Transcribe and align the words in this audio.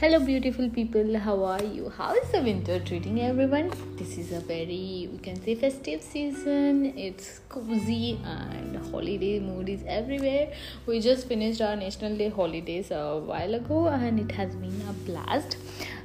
Hello, 0.00 0.18
beautiful 0.18 0.70
people. 0.70 1.18
How 1.18 1.44
are 1.44 1.62
you? 1.62 1.90
How 1.90 2.14
is 2.14 2.30
the 2.32 2.40
winter 2.40 2.78
treating 2.80 3.20
everyone? 3.20 3.70
This 3.96 4.16
is 4.16 4.32
a 4.32 4.40
very, 4.40 5.10
we 5.12 5.18
can 5.18 5.38
say, 5.42 5.54
festive 5.54 6.00
season. 6.00 6.94
It's 6.96 7.40
cozy 7.50 8.18
and 8.24 8.78
holiday 8.90 9.40
mood 9.40 9.68
is 9.68 9.84
everywhere. 9.86 10.54
We 10.86 11.00
just 11.00 11.28
finished 11.28 11.60
our 11.60 11.76
National 11.76 12.16
Day 12.16 12.30
holidays 12.30 12.90
a 12.90 13.18
while 13.18 13.54
ago 13.54 13.88
and 13.88 14.18
it 14.18 14.34
has 14.36 14.54
been 14.54 14.80
a 14.88 14.94
blast. 15.04 15.58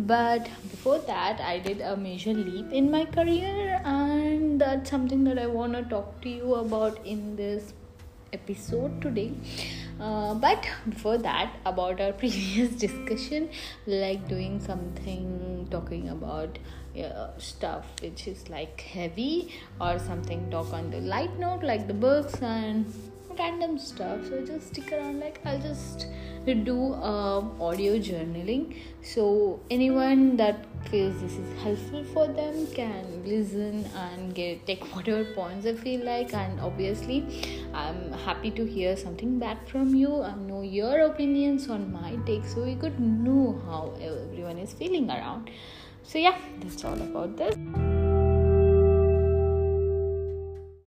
But 0.00 0.50
before 0.72 0.98
that, 0.98 1.40
I 1.40 1.60
did 1.60 1.80
a 1.80 1.96
major 1.96 2.34
leap 2.34 2.72
in 2.72 2.90
my 2.90 3.04
career, 3.04 3.80
and 3.84 4.60
that's 4.60 4.90
something 4.90 5.22
that 5.22 5.38
I 5.38 5.46
want 5.46 5.74
to 5.74 5.84
talk 5.84 6.20
to 6.22 6.28
you 6.28 6.56
about 6.56 7.06
in 7.06 7.36
this 7.36 7.72
episode 8.32 9.00
today 9.00 9.32
uh, 10.00 10.34
but 10.34 10.66
before 10.88 11.18
that 11.18 11.52
about 11.64 12.00
our 12.00 12.12
previous 12.22 12.70
discussion 12.70 13.48
like 13.86 14.28
doing 14.28 14.60
something 14.60 15.66
talking 15.70 16.08
about 16.08 16.58
uh, 17.02 17.28
stuff 17.38 17.86
which 18.00 18.26
is 18.26 18.48
like 18.48 18.80
heavy 18.80 19.52
or 19.80 19.98
something 19.98 20.50
talk 20.50 20.72
on 20.72 20.90
the 20.90 21.00
light 21.00 21.38
note 21.38 21.62
like 21.62 21.86
the 21.86 21.94
books 21.94 22.34
and 22.42 22.86
random 23.38 23.78
stuff 23.78 24.24
so 24.28 24.44
just 24.44 24.68
stick 24.68 24.92
around 24.92 25.20
like 25.20 25.40
i'll 25.44 25.60
just 25.60 26.06
do 26.54 26.94
uh, 26.94 27.42
audio 27.60 27.98
journaling. 27.98 28.76
So 29.02 29.60
anyone 29.70 30.36
that 30.36 30.64
feels 30.90 31.20
this 31.20 31.32
is 31.32 31.62
helpful 31.62 32.04
for 32.04 32.28
them 32.28 32.66
can 32.68 33.24
listen 33.24 33.84
and 33.96 34.32
get 34.34 34.64
take 34.66 34.84
whatever 34.94 35.24
points 35.34 35.64
they 35.64 35.74
feel 35.74 36.04
like 36.04 36.32
and 36.32 36.60
obviously 36.60 37.26
i'm 37.74 38.12
happy 38.12 38.52
to 38.52 38.64
hear 38.64 38.96
something 38.96 39.40
back 39.40 39.68
from 39.68 39.96
you 39.96 40.22
and 40.22 40.46
know 40.46 40.62
your 40.62 41.00
opinions 41.00 41.68
on 41.68 41.92
my 41.92 42.16
take 42.24 42.46
so 42.46 42.62
we 42.62 42.76
could 42.76 43.00
know 43.00 43.60
how 43.66 43.92
everyone 44.00 44.58
is 44.58 44.72
feeling 44.72 45.10
around. 45.10 45.50
So 46.04 46.18
yeah 46.18 46.38
that's 46.60 46.84
all 46.84 46.94
about 46.94 47.36
this 47.36 47.85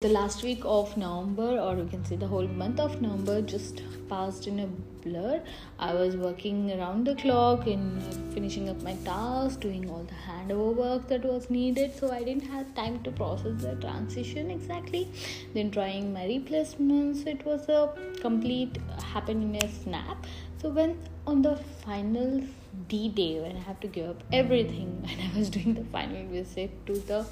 the 0.07 0.13
last 0.13 0.45
week 0.45 0.61
of 0.65 0.97
November, 0.97 1.59
or 1.59 1.77
you 1.77 1.85
can 1.87 2.05
say 2.05 2.15
the 2.15 2.27
whole 2.29 2.47
month 2.47 2.79
of 2.79 3.03
November, 3.03 3.43
just 3.43 3.83
passed 4.09 4.47
in 4.47 4.61
a 4.61 4.67
blur. 5.03 5.43
I 5.81 5.95
was 5.95 6.17
working 6.17 6.71
around 6.71 7.09
the 7.09 7.17
clock 7.17 7.67
in 7.67 8.01
finishing 8.33 8.69
up 8.69 8.81
my 8.83 8.95
tasks, 9.05 9.57
doing 9.57 9.91
all 9.91 10.05
the 10.05 10.21
handover 10.27 10.77
work 10.77 11.09
that 11.09 11.25
was 11.25 11.51
needed, 11.51 11.93
so 11.99 12.13
I 12.13 12.23
didn't 12.23 12.45
have 12.45 12.73
time 12.77 13.03
to 13.03 13.11
process 13.11 13.63
the 13.63 13.75
transition 13.87 14.49
exactly. 14.53 15.09
Then 15.55 15.73
trying 15.73 16.13
my 16.13 16.25
replacements, 16.27 17.25
it 17.25 17.45
was 17.45 17.69
a 17.69 17.93
complete 18.21 18.79
happened 19.13 19.43
in 19.43 19.69
a 19.69 19.73
snap. 19.73 20.25
So 20.63 20.69
when 20.69 20.97
on 21.27 21.43
the 21.43 21.57
final 21.85 22.45
D 22.87 23.09
day, 23.09 23.41
when 23.41 23.57
I 23.57 23.61
have 23.71 23.81
to 23.81 23.89
give 23.89 24.11
up 24.11 24.23
everything, 24.33 25.05
and 25.11 25.21
I 25.21 25.37
was 25.37 25.51
doing 25.51 25.75
the 25.75 25.85
final 25.87 26.27
visit 26.27 26.87
to 26.87 26.93
the 26.93 27.27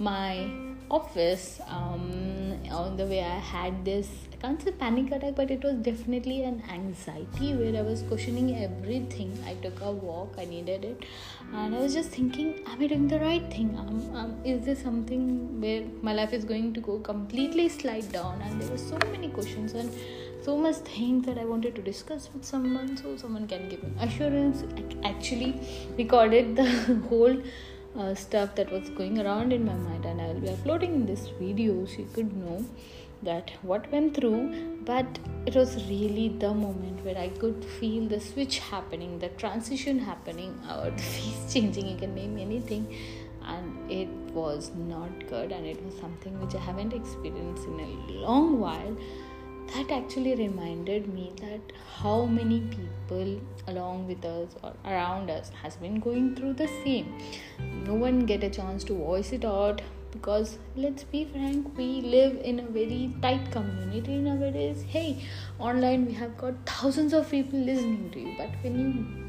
my 0.00 0.73
office 0.90 1.60
um, 1.68 2.58
on 2.70 2.96
the 2.96 3.06
way 3.06 3.20
i 3.20 3.38
had 3.38 3.84
this 3.84 4.08
i 4.32 4.36
can't 4.36 4.62
say 4.62 4.70
panic 4.70 5.10
attack 5.12 5.34
but 5.34 5.50
it 5.50 5.62
was 5.62 5.74
definitely 5.76 6.42
an 6.42 6.62
anxiety 6.70 7.54
where 7.54 7.76
i 7.76 7.82
was 7.82 8.02
questioning 8.02 8.56
everything. 8.62 9.32
I 9.46 9.54
took 9.54 9.80
a 9.80 9.90
walk 9.90 10.34
i 10.38 10.44
needed 10.44 10.84
it 10.84 11.04
and 11.52 11.74
i 11.74 11.78
was 11.78 11.94
just 11.94 12.10
thinking 12.10 12.60
am 12.66 12.82
i 12.82 12.86
doing 12.86 13.08
the 13.08 13.20
right 13.20 13.50
thing? 13.50 13.76
Um, 13.78 14.16
um, 14.16 14.36
is 14.44 14.64
this 14.64 14.82
something 14.82 15.60
where 15.60 15.82
my 16.02 16.12
life 16.12 16.32
is 16.32 16.44
going 16.44 16.72
to 16.74 16.80
go 16.80 16.98
completely 16.98 17.68
slide 17.68 18.10
down? 18.12 18.40
And 18.42 18.60
there 18.60 18.70
were 18.70 18.78
so 18.78 18.98
many 19.12 19.28
questions 19.28 19.72
and 19.72 19.92
so 20.42 20.56
much 20.56 20.76
things 20.76 21.24
that 21.26 21.38
I 21.38 21.44
wanted 21.44 21.74
to 21.76 21.82
discuss 21.82 22.28
with 22.32 22.44
someone 22.44 22.96
so 22.96 23.16
someone 23.16 23.46
can 23.46 23.68
give 23.68 23.82
me 23.82 23.92
assurance. 24.00 24.64
I 25.02 25.08
actually 25.08 25.60
recorded 25.96 26.56
the 26.56 26.66
whole 27.08 27.36
uh, 27.98 28.14
stuff 28.14 28.54
that 28.54 28.70
was 28.72 28.88
going 28.90 29.20
around 29.24 29.52
in 29.52 29.64
my 29.64 29.74
mind 29.74 30.04
and 30.04 30.20
i'll 30.20 30.40
be 30.40 30.48
uploading 30.48 31.06
this 31.06 31.28
video 31.38 31.84
so 31.86 31.98
you 31.98 32.08
could 32.14 32.36
know 32.36 32.64
that 33.24 33.50
what 33.62 33.90
went 33.90 34.14
through. 34.14 34.82
But 34.84 35.18
it 35.46 35.54
was 35.54 35.76
really 35.88 36.28
the 36.28 36.52
moment 36.52 37.04
where 37.04 37.18
i 37.18 37.28
could 37.28 37.64
feel 37.64 38.06
the 38.06 38.20
switch 38.20 38.58
happening 38.58 39.18
the 39.18 39.28
transition 39.42 39.98
happening. 39.98 40.58
Or 40.70 40.90
the 40.90 41.02
face 41.02 41.52
changing 41.52 41.88
you 41.88 41.96
can 41.96 42.14
name 42.14 42.38
anything. 42.38 42.86
And 43.46 43.90
it 43.90 44.08
was 44.32 44.70
not 44.74 45.26
good 45.28 45.52
and 45.52 45.66
it 45.66 45.82
was 45.84 45.94
something 45.98 46.40
which 46.40 46.54
i 46.54 46.58
haven't 46.58 46.94
experienced 46.94 47.66
in 47.66 47.80
a 47.80 48.12
long 48.26 48.58
while 48.58 48.96
that 49.72 49.90
actually 49.90 50.34
reminded 50.34 51.12
me 51.12 51.32
that 51.40 51.60
how 51.96 52.26
many 52.26 52.60
people 52.60 53.40
along 53.66 54.06
with 54.06 54.24
us 54.24 54.54
or 54.62 54.72
around 54.84 55.30
us 55.30 55.50
has 55.62 55.76
been 55.76 56.00
going 56.00 56.34
through 56.36 56.54
the 56.54 56.68
same. 56.84 57.18
No 57.86 57.94
one 57.94 58.26
get 58.26 58.44
a 58.44 58.50
chance 58.50 58.84
to 58.84 58.94
voice 58.94 59.32
it 59.32 59.44
out 59.44 59.82
because 60.10 60.58
let's 60.76 61.02
be 61.02 61.24
frank 61.24 61.76
we 61.76 62.00
live 62.02 62.36
in 62.44 62.60
a 62.60 62.62
very 62.62 63.14
tight 63.20 63.50
community 63.50 64.18
nowadays. 64.18 64.84
Hey 64.86 65.24
online 65.58 66.06
we 66.06 66.12
have 66.12 66.36
got 66.36 66.54
thousands 66.66 67.12
of 67.12 67.30
people 67.30 67.58
listening 67.58 68.10
to 68.12 68.20
you 68.20 68.34
but 68.36 68.50
when 68.62 68.78
you 68.78 69.24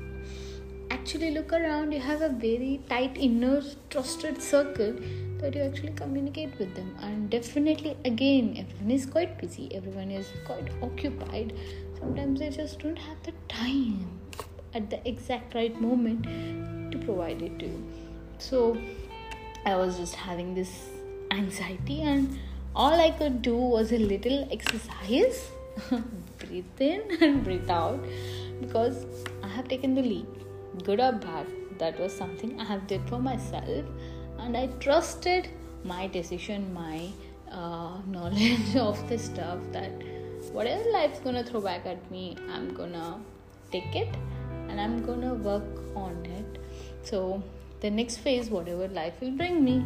actually 0.91 1.31
look 1.31 1.53
around 1.53 1.91
you 1.91 1.99
have 1.99 2.21
a 2.21 2.29
very 2.29 2.81
tight 2.89 3.17
inner 3.17 3.61
trusted 3.89 4.41
circle 4.41 4.95
that 5.45 5.55
you 5.55 5.63
actually 5.63 5.93
communicate 5.93 6.59
with 6.59 6.75
them. 6.75 6.95
And 7.01 7.29
definitely 7.29 7.95
again 8.03 8.53
everyone 8.57 8.91
is 8.91 9.05
quite 9.05 9.39
busy. 9.39 9.69
Everyone 9.73 10.11
is 10.11 10.27
quite 10.45 10.69
occupied. 10.81 11.53
Sometimes 11.99 12.39
they 12.39 12.49
just 12.49 12.79
don't 12.79 13.01
have 13.07 13.17
the 13.23 13.33
time 13.47 14.19
at 14.73 14.89
the 14.89 15.01
exact 15.07 15.55
right 15.55 15.81
moment 15.89 16.23
to 16.91 16.97
provide 17.05 17.41
it 17.41 17.59
to 17.59 17.65
you. 17.65 17.83
So 18.37 18.77
i 19.69 19.75
was 19.75 19.97
just 19.97 20.15
having 20.23 20.53
this 20.53 20.71
anxiety 21.35 22.01
and 22.01 22.37
all 22.75 22.99
i 23.05 23.09
could 23.19 23.41
do 23.41 23.55
was 23.75 23.91
a 23.91 23.97
little 23.97 24.47
exercise 24.51 25.39
breathe 26.43 26.81
in 26.87 27.01
and 27.27 27.43
breathe 27.43 27.69
out 27.69 28.05
because 28.61 29.05
i 29.43 29.47
have 29.47 29.67
taken 29.67 29.95
the 29.95 30.03
leap 30.03 30.83
good 30.83 30.99
or 30.99 31.11
bad 31.13 31.47
that 31.79 31.99
was 31.99 32.15
something 32.15 32.59
i 32.61 32.63
have 32.63 32.85
did 32.85 33.09
for 33.09 33.19
myself 33.19 33.85
and 34.39 34.57
I 34.57 34.67
trusted 34.79 35.49
my 35.83 36.07
decision, 36.07 36.73
my 36.73 37.09
uh, 37.51 37.97
knowledge 38.07 38.75
of 38.75 39.07
the 39.09 39.17
stuff 39.17 39.59
that 39.71 39.91
whatever 40.51 40.89
life's 40.91 41.19
gonna 41.19 41.43
throw 41.43 41.61
back 41.61 41.85
at 41.85 42.09
me, 42.11 42.37
I'm 42.51 42.73
gonna 42.73 43.19
take 43.71 43.95
it 43.95 44.15
and 44.69 44.79
I'm 44.79 45.05
gonna 45.05 45.33
work 45.33 45.63
on 45.95 46.25
it. 46.25 46.59
So, 47.03 47.43
the 47.81 47.89
next 47.89 48.17
phase, 48.17 48.49
whatever 48.49 48.87
life 48.87 49.13
will 49.21 49.31
bring 49.31 49.63
me, 49.63 49.85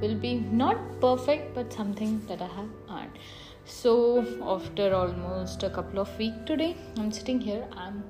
will 0.00 0.14
be 0.14 0.34
not 0.34 0.78
perfect 1.00 1.54
but 1.54 1.72
something 1.72 2.24
that 2.26 2.40
I 2.40 2.46
have 2.46 2.68
earned. 2.90 3.18
So, 3.64 4.24
after 4.42 4.94
almost 4.94 5.62
a 5.62 5.70
couple 5.70 6.00
of 6.00 6.18
weeks 6.18 6.38
today, 6.46 6.76
I'm 6.98 7.12
sitting 7.12 7.40
here, 7.40 7.66
I'm 7.72 8.02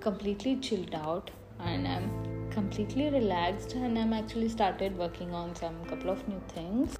completely 0.00 0.56
chilled 0.56 0.94
out 0.94 1.30
and 1.58 1.88
I'm 1.88 2.35
completely 2.56 3.10
relaxed 3.10 3.74
and 3.74 3.98
I'm 3.98 4.12
actually 4.14 4.48
started 4.48 4.96
working 4.96 5.34
on 5.34 5.54
some 5.54 5.84
couple 5.90 6.10
of 6.10 6.26
new 6.26 6.40
things. 6.54 6.96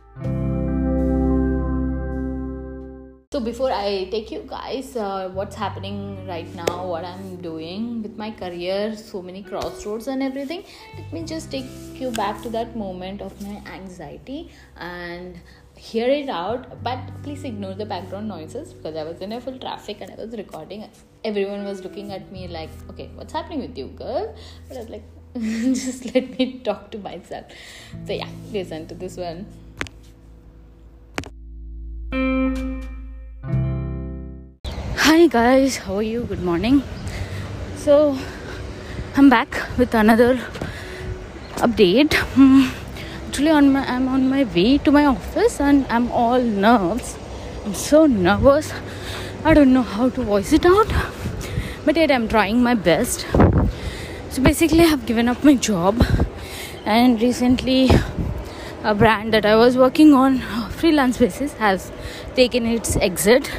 So 3.32 3.40
before 3.40 3.70
I 3.72 4.08
take 4.10 4.30
you 4.30 4.42
guys 4.50 4.96
uh, 4.96 5.30
what's 5.38 5.56
happening 5.56 6.26
right 6.26 6.54
now, 6.54 6.86
what 6.86 7.04
I'm 7.04 7.40
doing 7.48 8.02
with 8.02 8.16
my 8.16 8.30
career, 8.42 8.94
so 8.96 9.22
many 9.22 9.42
crossroads 9.42 10.06
and 10.08 10.22
everything, 10.22 10.64
let 10.98 11.12
me 11.12 11.24
just 11.24 11.50
take 11.50 11.66
you 11.94 12.10
back 12.10 12.42
to 12.42 12.50
that 12.50 12.76
moment 12.76 13.20
of 13.22 13.40
my 13.42 13.56
anxiety 13.78 14.50
and 14.76 15.40
hear 15.76 16.08
it 16.08 16.28
out. 16.28 16.82
But 16.82 17.00
please 17.22 17.44
ignore 17.44 17.74
the 17.74 17.86
background 17.86 18.28
noises 18.28 18.72
because 18.74 18.96
i 18.96 19.04
was 19.10 19.20
in 19.20 19.32
a 19.32 19.40
full 19.40 19.58
traffic 19.58 20.00
and 20.02 20.10
i 20.12 20.22
was 20.22 20.40
recording. 20.44 20.88
Everyone 21.24 21.64
was 21.64 21.82
looking 21.82 22.12
at 22.12 22.32
me 22.32 22.48
like 22.48 22.70
okay 22.90 23.10
what's 23.14 23.32
happening 23.32 23.68
with 23.68 23.84
you 23.84 23.86
girl? 24.04 24.34
But 24.68 24.76
i 24.76 24.80
was 24.80 24.90
like 24.96 25.15
just 25.74 26.14
let 26.14 26.38
me 26.38 26.60
talk 26.64 26.90
to 26.90 26.98
myself. 26.98 27.44
So, 28.06 28.14
yeah, 28.14 28.28
listen 28.52 28.86
to 28.88 28.94
this 28.94 29.18
one. 29.18 29.44
Hi, 34.96 35.26
guys, 35.26 35.76
how 35.76 35.96
are 35.96 36.02
you? 36.02 36.22
Good 36.22 36.42
morning. 36.42 36.82
So, 37.76 38.18
I'm 39.14 39.28
back 39.28 39.60
with 39.76 39.94
another 39.94 40.36
update. 41.56 42.14
Hmm, 42.14 42.68
actually, 43.28 43.50
on 43.50 43.72
my, 43.72 43.86
I'm 43.86 44.08
on 44.08 44.30
my 44.30 44.44
way 44.44 44.78
to 44.78 44.90
my 44.90 45.04
office 45.04 45.60
and 45.60 45.86
I'm 45.90 46.10
all 46.12 46.40
nerves. 46.40 47.18
I'm 47.66 47.74
so 47.74 48.06
nervous. 48.06 48.72
I 49.44 49.52
don't 49.52 49.74
know 49.74 49.82
how 49.82 50.08
to 50.08 50.22
voice 50.22 50.54
it 50.54 50.64
out, 50.64 50.90
but 51.84 51.94
yet 51.94 52.10
I'm 52.10 52.26
trying 52.26 52.62
my 52.62 52.74
best 52.74 53.26
so 54.36 54.42
basically 54.42 54.80
i 54.84 54.88
have 54.88 55.04
given 55.08 55.30
up 55.32 55.44
my 55.48 55.52
job 55.66 56.00
and 56.94 57.22
recently 57.22 57.88
a 58.90 58.94
brand 59.02 59.32
that 59.36 59.46
i 59.50 59.54
was 59.60 59.78
working 59.82 60.12
on 60.22 60.34
freelance 60.80 61.16
basis 61.22 61.54
has 61.60 61.86
taken 62.34 62.66
its 62.72 62.96
exit 62.96 63.50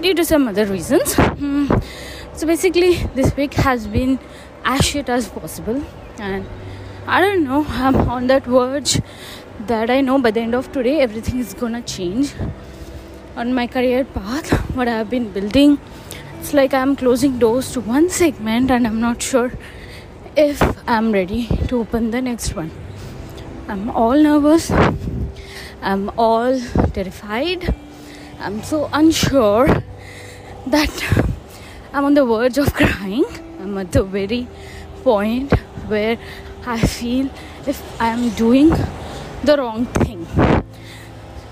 due 0.00 0.14
to 0.14 0.24
some 0.24 0.48
other 0.48 0.66
reasons. 0.66 1.14
Hmm. 1.14 1.66
so 2.32 2.48
basically 2.48 2.96
this 3.20 3.36
week 3.36 3.54
has 3.68 3.86
been 3.86 4.18
as 4.64 4.84
shit 4.84 5.08
as 5.08 5.28
possible. 5.28 5.80
And 6.18 6.44
i 7.06 7.20
don't 7.20 7.44
know 7.44 7.64
i'm 7.68 7.96
on 8.16 8.26
that 8.26 8.52
verge 8.58 9.00
that 9.72 9.88
i 9.88 10.00
know 10.00 10.18
by 10.18 10.32
the 10.32 10.40
end 10.40 10.60
of 10.64 10.72
today 10.72 10.98
everything 10.98 11.38
is 11.38 11.54
gonna 11.54 11.82
change 11.82 12.34
on 13.36 13.54
my 13.54 13.68
career 13.68 14.04
path 14.04 14.52
what 14.74 14.88
i've 14.88 15.10
been 15.10 15.30
building. 15.40 15.78
It's 16.40 16.54
like 16.54 16.74
i'm 16.74 16.96
closing 16.96 17.38
doors 17.38 17.72
to 17.72 17.80
one 17.80 18.10
segment 18.10 18.72
and 18.72 18.84
i'm 18.84 19.00
not 19.00 19.22
sure 19.22 19.52
if 20.38 20.62
i'm 20.88 21.12
ready 21.12 21.46
to 21.66 21.80
open 21.80 22.10
the 22.10 22.22
next 22.22 22.54
one 22.54 22.70
i'm 23.68 23.90
all 23.90 24.16
nervous 24.30 24.70
i'm 25.82 26.10
all 26.16 26.58
terrified 26.92 27.74
i'm 28.40 28.62
so 28.62 28.88
unsure 28.92 29.66
that 30.66 31.24
I'm 31.92 32.04
on 32.04 32.14
the 32.14 32.24
verge 32.24 32.58
of 32.58 32.74
crying. 32.74 33.24
I'm 33.60 33.76
at 33.78 33.92
the 33.92 34.02
very 34.02 34.46
point 35.02 35.52
where 35.88 36.18
I 36.66 36.78
feel 36.78 37.30
if 37.66 37.82
I 38.00 38.08
am 38.08 38.30
doing 38.30 38.68
the 39.42 39.56
wrong 39.56 39.86
thing. 39.86 40.26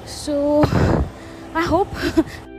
So 0.04 0.64
I 1.54 1.62
hope. 1.62 1.88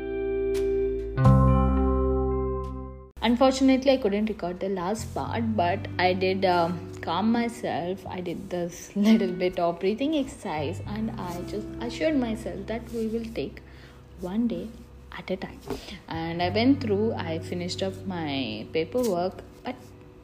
Unfortunately, 3.28 3.92
I 3.92 3.98
couldn't 3.98 4.28
record 4.28 4.62
the 4.62 4.70
last 4.70 5.14
part, 5.14 5.56
but 5.58 5.88
I 6.00 6.14
did 6.14 6.46
um, 6.46 6.92
calm 7.02 7.32
myself. 7.32 8.06
I 8.08 8.22
did 8.22 8.50
this 8.50 8.92
little 8.96 9.34
bit 9.44 9.60
of 9.60 9.82
breathing 9.82 10.16
exercise, 10.16 10.82
and 10.88 11.12
I 11.20 11.42
just 11.54 11.68
assured 11.82 12.18
myself 12.18 12.66
that 12.68 12.90
we 12.94 13.08
will 13.08 13.26
take 13.40 13.62
one 14.22 14.48
day 14.48 14.68
at 15.18 15.32
a 15.32 15.38
time 15.38 15.60
and 16.08 16.42
i 16.42 16.50
went 16.50 16.82
through 16.82 17.14
i 17.14 17.40
finished 17.40 17.82
up 17.88 17.96
my 18.06 18.66
paperwork 18.74 19.42
but 19.64 19.76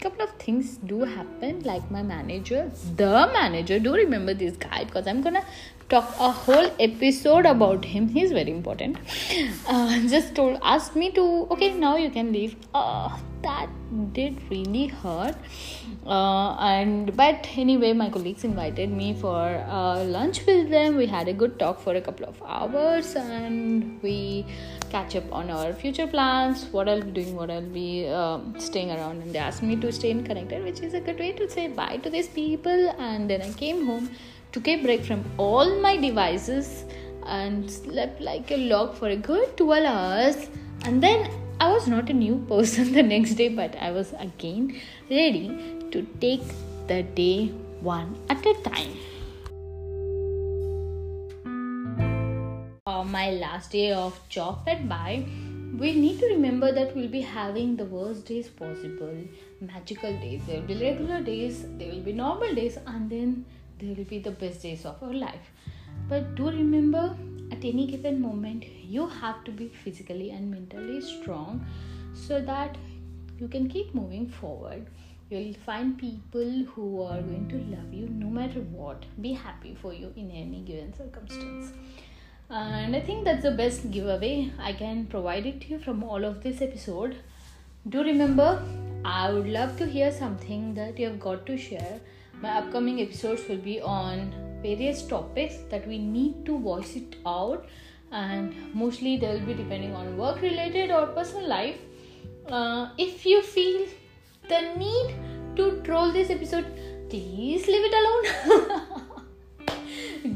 couple 0.05 0.23
of 0.23 0.31
things 0.45 0.77
do 0.94 1.03
happen 1.15 1.61
like 1.71 1.89
my 1.97 2.03
manager 2.03 2.69
the 3.03 3.13
manager 3.33 3.79
do 3.79 3.94
remember 3.94 4.33
this 4.33 4.57
guy 4.57 4.83
because 4.83 5.07
i'm 5.07 5.21
gonna 5.21 5.45
talk 5.89 6.15
a 6.19 6.31
whole 6.31 6.69
episode 6.79 7.45
about 7.45 7.85
him. 7.85 8.07
He's 8.07 8.31
very 8.31 8.51
important. 8.51 8.97
Uh, 9.67 10.00
just 10.15 10.35
told 10.35 10.59
asked 10.63 10.95
me 10.95 11.11
to 11.11 11.47
okay 11.51 11.73
now 11.73 11.95
you 11.97 12.09
can 12.09 12.31
leave. 12.31 12.55
Uh, 12.73 13.17
that 13.44 13.69
did 14.13 14.41
really 14.50 14.88
hurt. 14.88 15.35
Uh, 16.05 16.55
and 16.69 17.15
but 17.15 17.47
anyway 17.55 17.94
my 17.94 18.09
colleagues 18.09 18.44
invited 18.44 18.89
me 19.01 19.13
for 19.13 19.41
uh, 19.79 20.03
lunch 20.03 20.45
with 20.45 20.69
them. 20.69 20.97
We 20.97 21.07
had 21.07 21.27
a 21.27 21.33
good 21.33 21.59
talk 21.59 21.81
for 21.81 21.95
a 21.95 22.01
couple 22.01 22.25
of 22.25 22.41
hours 22.45 23.15
and 23.15 24.01
we 24.01 24.45
catch 24.95 25.16
up 25.16 25.31
on 25.31 25.50
our 25.50 25.74
future 25.74 26.07
plans 26.07 26.66
what 26.75 26.90
i'll 26.90 27.06
be 27.10 27.13
doing 27.19 27.36
what 27.36 27.50
i'll 27.50 27.74
be 27.81 28.07
um, 28.07 28.54
staying 28.57 28.92
around. 28.92 29.22
And 29.22 29.34
they 29.34 29.40
asked 29.40 29.63
me 29.63 29.75
to 29.78 29.92
stay 29.92 30.12
in 30.12 30.24
connected 30.24 30.63
which 30.63 30.81
is 30.81 30.94
a 30.94 31.01
good 31.01 31.19
way 31.19 31.31
to 31.34 31.50
say 31.50 31.68
bye 31.68 31.98
to 31.98 32.10
these 32.10 32.28
people. 32.28 32.95
And 33.00 33.30
then 33.30 33.42
i 33.42 33.51
came 33.54 33.86
home 33.86 34.10
took 34.54 34.68
a 34.68 34.75
break 34.81 35.04
from 35.04 35.24
all 35.38 35.80
my 35.81 35.95
devices 35.98 36.86
and 37.25 37.69
slept 37.69 38.22
like 38.22 38.51
a 38.51 38.57
log 38.72 38.95
for 38.95 39.10
a 39.10 39.16
good 39.16 39.57
12 39.57 39.86
hours. 39.86 40.50
And 40.86 41.01
then 41.01 41.30
I 41.60 41.72
was 41.72 41.88
not 41.88 42.10
a 42.10 42.13
new 42.13 42.36
person 42.50 42.94
the 43.00 43.04
next 43.04 43.34
day, 43.36 43.50
but 43.50 43.75
I 43.78 43.92
was 43.92 44.13
again 44.19 44.80
ready 45.10 45.48
to 45.92 46.04
take 46.19 46.44
the 46.88 47.04
day 47.04 47.48
one 47.81 48.16
at 48.30 48.46
a 48.46 48.54
time. 48.69 48.94
My 53.13 53.30
last 53.31 53.71
day 53.71 53.92
of 53.92 54.19
job 54.27 54.62
went 54.65 54.89
by. 54.89 55.25
We 55.80 55.89
need 55.94 56.19
to 56.19 56.27
remember 56.27 56.71
that 56.71 56.95
we'll 56.95 57.13
be 57.15 57.21
having 57.21 57.75
the 57.75 57.86
worst 57.86 58.25
days 58.25 58.48
possible, 58.48 59.18
magical 59.62 60.13
days. 60.24 60.42
There 60.48 60.60
will 60.60 60.68
be 60.68 60.77
regular 60.81 61.21
days, 61.21 61.65
there 61.77 61.92
will 61.92 62.06
be 62.07 62.13
normal 62.13 62.56
days, 62.56 62.77
and 62.88 63.10
then 63.10 63.45
there 63.80 63.94
will 63.94 64.10
be 64.15 64.19
the 64.19 64.31
best 64.31 64.63
days 64.63 64.86
of 64.86 65.04
our 65.04 65.13
life. 65.13 65.51
But 66.10 66.33
do 66.33 66.48
remember 66.48 67.15
at 67.51 67.63
any 67.71 67.86
given 67.88 68.19
moment 68.19 68.65
you 68.95 69.07
have 69.21 69.44
to 69.44 69.51
be 69.51 69.68
physically 69.83 70.31
and 70.31 70.50
mentally 70.50 71.00
strong 71.01 71.65
so 72.15 72.42
that 72.42 72.77
you 73.39 73.48
can 73.48 73.69
keep 73.69 73.94
moving 73.94 74.27
forward 74.27 74.88
you'll 75.30 75.54
find 75.65 75.98
people 75.98 76.63
who 76.71 76.88
are 77.04 77.21
going 77.21 77.48
to 77.50 77.60
love 77.75 77.94
you 77.94 78.07
no 78.24 78.30
matter 78.38 78.62
what 78.77 79.06
be 79.21 79.33
happy 79.33 79.75
for 79.81 79.94
you 79.94 80.12
in 80.15 80.31
any 80.31 80.62
given 80.71 80.94
circumstance 80.94 81.71
and 82.50 82.95
i 82.95 83.00
think 83.00 83.24
that's 83.24 83.44
the 83.44 83.51
best 83.51 83.90
giveaway 83.92 84.51
i 84.60 84.74
can 84.74 85.06
provide 85.06 85.45
it 85.45 85.62
to 85.62 85.68
you 85.68 85.80
from 85.80 86.04
all 86.04 86.24
of 86.25 86.44
this 86.44 86.62
episode. 86.62 87.16
Do 87.90 88.04
remember 88.04 88.63
i 89.04 89.31
would 89.31 89.48
love 89.48 89.78
to 89.78 89.86
hear 89.86 90.12
something 90.12 90.74
that 90.75 91.00
you 91.00 91.07
have 91.07 91.19
got 91.19 91.45
to 91.45 91.57
share. 91.57 92.00
My 92.42 92.57
upcoming 92.60 93.01
episodes 93.01 93.48
will 93.48 93.57
be 93.57 93.81
on 93.81 94.34
various 94.62 95.01
topics 95.04 95.56
that 95.69 95.88
we 95.88 95.98
need 95.98 96.45
to 96.45 96.60
voice 96.60 96.95
it 96.95 97.16
out 97.25 97.66
and 98.12 98.54
mostly 98.74 99.18
they 99.18 99.28
will 99.28 99.46
be 99.46 99.54
depending 99.54 99.94
on 99.94 100.18
work 100.18 100.42
related 100.42 100.92
or 100.92 101.07
personal 101.07 101.48
life. 101.48 101.78
Uh, 102.48 102.89
if 102.98 103.25
you 103.25 103.42
feel 103.42 103.88
the 104.50 104.62
need 104.78 105.16
to 105.56 105.81
troll 105.84 106.12
this 106.12 106.30
episode 106.30 106.66
please 107.10 107.68
leave 107.68 107.86
it 107.86 107.96
alone. 108.01 109.00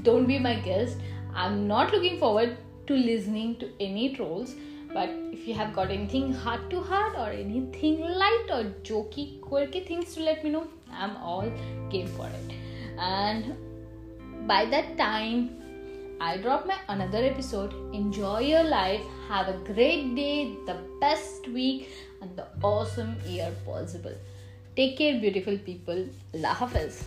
Don't 0.03 0.25
be 0.25 0.39
my 0.39 0.55
guest 0.55 0.97
i'm 1.43 1.67
not 1.73 1.93
looking 1.95 2.17
forward 2.23 2.57
to 2.87 2.95
listening 3.09 3.55
to 3.63 3.69
any 3.89 4.07
trolls 4.15 4.55
but 4.93 5.09
if 5.37 5.47
you 5.47 5.53
have 5.53 5.73
got 5.77 5.91
anything 5.97 6.33
heart 6.45 6.69
to 6.69 6.81
heart 6.89 7.15
or 7.23 7.29
anything 7.29 7.99
light 8.23 8.55
or 8.57 8.63
jokey 8.89 9.27
quirky 9.41 9.81
things 9.91 10.15
to 10.15 10.25
let 10.31 10.43
me 10.43 10.49
know 10.57 10.65
i'm 11.03 11.15
all 11.17 11.53
game 11.95 12.11
for 12.17 12.27
it 12.39 12.57
and 12.97 13.53
by 14.53 14.63
that 14.75 14.97
time 14.97 15.49
I'll 16.19 16.41
drop 16.41 16.65
my 16.65 16.77
another 16.89 17.19
episode. 17.19 17.73
Enjoy 17.93 18.39
your 18.39 18.63
life. 18.63 19.01
Have 19.27 19.49
a 19.49 19.57
great 19.71 20.15
day, 20.15 20.55
the 20.65 20.77
best 20.99 21.47
week, 21.47 21.89
and 22.21 22.35
the 22.35 22.47
awesome 22.63 23.15
year 23.25 23.53
possible. 23.65 24.15
Take 24.75 24.97
care, 24.97 25.19
beautiful 25.19 25.57
people. 25.59 26.07
Allah 26.33 26.55
Hafiz. 26.61 27.03